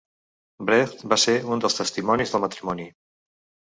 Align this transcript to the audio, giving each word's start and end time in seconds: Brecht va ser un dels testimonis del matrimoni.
Brecht 0.69 1.05
va 1.13 1.19
ser 1.25 1.37
un 1.53 1.63
dels 1.67 1.79
testimonis 1.83 2.37
del 2.37 2.47
matrimoni. 2.51 2.93